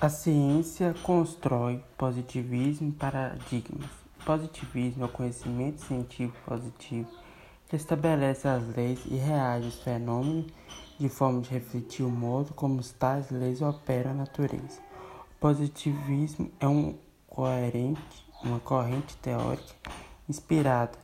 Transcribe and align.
A 0.00 0.08
ciência 0.08 0.94
constrói 1.02 1.82
positivismo 1.96 2.90
e 2.90 2.92
paradigmas. 2.92 3.90
Positivismo 4.24 5.02
é 5.02 5.06
o 5.06 5.08
conhecimento 5.08 5.80
científico 5.80 6.38
positivo 6.46 7.10
que 7.68 7.74
estabelece 7.74 8.46
as 8.46 8.62
leis 8.76 9.00
e 9.06 9.16
reage 9.16 9.64
aos 9.64 9.82
fenômenos 9.82 10.46
de 11.00 11.08
forma 11.08 11.40
de 11.40 11.50
refletir 11.50 12.04
o 12.04 12.10
modo 12.10 12.54
como 12.54 12.80
tais 12.96 13.28
leis 13.32 13.60
operam 13.60 14.12
na 14.14 14.20
natureza. 14.20 14.80
O 15.32 15.40
positivismo 15.40 16.48
é 16.60 16.68
um 16.68 16.94
coerente, 17.26 18.24
uma 18.44 18.60
corrente 18.60 19.16
teórica 19.16 19.74
inspirada 20.28 20.96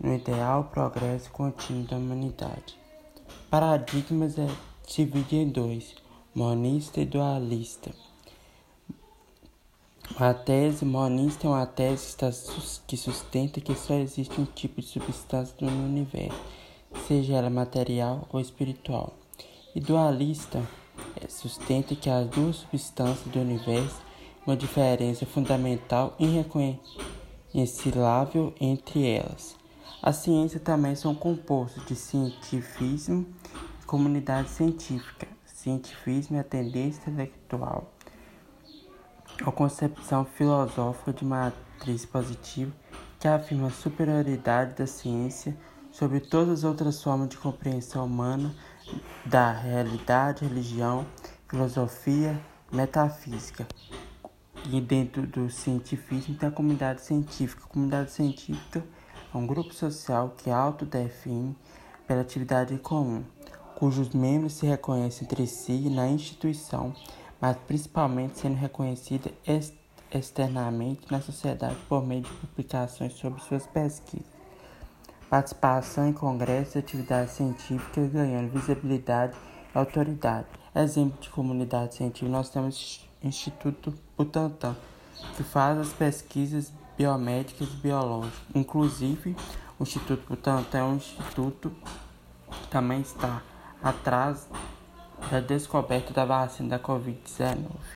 no 0.00 0.12
ideal 0.12 0.64
progresso 0.64 1.30
contínuo 1.30 1.86
da 1.86 1.96
humanidade. 1.96 2.76
Paradigmas 3.48 4.36
é 4.36 4.48
dividido 4.88 5.36
em 5.36 5.48
dois, 5.50 5.94
monista 6.34 7.00
e 7.00 7.06
dualista. 7.06 8.09
A 10.22 10.34
tese 10.34 10.84
monista 10.84 11.46
é 11.46 11.50
uma 11.50 11.64
tese 11.64 12.14
que 12.86 12.94
sustenta 12.94 13.58
que 13.58 13.74
só 13.74 13.94
existe 13.94 14.38
um 14.38 14.44
tipo 14.44 14.82
de 14.82 14.86
substância 14.86 15.56
no 15.62 15.86
universo, 15.86 16.38
seja 17.08 17.36
ela 17.36 17.48
material 17.48 18.28
ou 18.30 18.38
espiritual. 18.38 19.14
E 19.74 19.80
dualista 19.80 20.62
é, 21.18 21.26
sustenta 21.26 21.94
que 21.94 22.10
as 22.10 22.28
duas 22.28 22.56
substâncias 22.56 23.32
do 23.32 23.40
universo 23.40 23.96
uma 24.46 24.54
diferença 24.54 25.24
fundamental 25.24 26.14
e 26.18 26.26
irreconciliável 26.26 28.52
entre 28.60 29.08
elas. 29.08 29.56
A 30.02 30.12
ciência 30.12 30.60
também 30.60 30.94
são 30.96 31.14
compostos 31.14 31.82
de 31.86 31.96
cientifismo 31.96 33.24
e 33.80 33.86
comunidade 33.86 34.50
científica. 34.50 35.26
Cientifismo 35.46 36.36
é 36.36 36.40
a 36.40 36.44
tendência 36.44 37.08
intelectual 37.08 37.90
a 39.44 39.50
concepção 39.50 40.24
filosófica 40.24 41.12
de 41.12 41.24
matriz 41.24 42.04
positiva 42.04 42.72
que 43.18 43.26
afirma 43.26 43.68
a 43.68 43.70
superioridade 43.70 44.74
da 44.74 44.86
ciência 44.86 45.56
sobre 45.90 46.20
todas 46.20 46.58
as 46.58 46.64
outras 46.64 47.02
formas 47.02 47.30
de 47.30 47.38
compreensão 47.38 48.04
humana 48.04 48.54
da 49.24 49.50
realidade, 49.50 50.44
religião, 50.44 51.06
filosofia, 51.48 52.38
metafísica. 52.70 53.66
E 54.70 54.80
dentro 54.80 55.26
do 55.26 55.48
cientifismo 55.48 56.34
tem 56.34 56.48
a 56.48 56.52
comunidade 56.52 57.00
científica. 57.00 57.64
A 57.64 57.68
comunidade 57.68 58.10
científica 58.10 58.84
é 59.34 59.36
um 59.36 59.46
grupo 59.46 59.72
social 59.72 60.34
que 60.36 60.50
autodefine 60.50 61.56
pela 62.06 62.20
atividade 62.20 62.76
comum, 62.78 63.24
cujos 63.74 64.10
membros 64.10 64.54
se 64.54 64.66
reconhecem 64.66 65.24
entre 65.24 65.46
si 65.46 65.88
na 65.88 66.08
instituição 66.08 66.94
mas 67.40 67.56
principalmente 67.66 68.38
sendo 68.38 68.56
reconhecida 68.56 69.30
externamente 70.12 71.10
na 71.10 71.20
sociedade 71.20 71.76
por 71.88 72.04
meio 72.04 72.22
de 72.22 72.30
publicações 72.30 73.12
sobre 73.14 73.40
suas 73.42 73.66
pesquisas, 73.66 74.26
participação 75.28 76.08
em 76.08 76.12
congressos 76.12 76.74
e 76.74 76.78
atividades 76.78 77.34
científicas 77.34 78.10
ganhando 78.12 78.50
visibilidade 78.50 79.36
e 79.74 79.78
autoridade. 79.78 80.46
Exemplo 80.74 81.20
de 81.20 81.30
comunidade 81.30 81.94
científica, 81.94 82.30
nós 82.30 82.50
temos 82.50 83.08
o 83.22 83.26
Instituto 83.26 83.94
Butantan, 84.16 84.76
que 85.36 85.42
faz 85.42 85.78
as 85.78 85.92
pesquisas 85.92 86.72
biomédicas 86.96 87.68
e 87.68 87.76
biológicas. 87.76 88.40
Inclusive, 88.54 89.36
o 89.78 89.82
Instituto 89.82 90.26
Butantan 90.28 90.78
é 90.78 90.84
um 90.84 90.96
instituto 90.96 91.72
que 92.50 92.68
também 92.68 93.00
está 93.00 93.42
atrás 93.82 94.46
da 95.30 95.40
descoberta 95.40 96.12
da 96.12 96.24
vacina 96.24 96.70
da 96.70 96.78
Covid-19. 96.78 97.56